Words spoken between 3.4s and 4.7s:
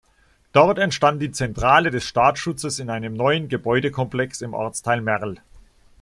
Gebäudekomplex im